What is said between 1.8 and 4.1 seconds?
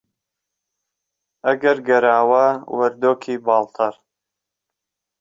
گەراوه وەردۆکی باڵتەڕ